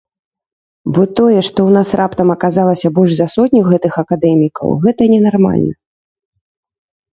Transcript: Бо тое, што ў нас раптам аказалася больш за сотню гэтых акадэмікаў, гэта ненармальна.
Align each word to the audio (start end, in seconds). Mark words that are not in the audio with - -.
Бо 0.95 1.01
тое, 1.19 1.41
што 1.49 1.59
ў 1.65 1.69
нас 1.77 1.91
раптам 2.01 2.27
аказалася 2.35 2.91
больш 2.97 3.11
за 3.19 3.27
сотню 3.35 3.61
гэтых 3.69 4.01
акадэмікаў, 4.05 4.67
гэта 4.89 5.01
ненармальна. 5.15 5.73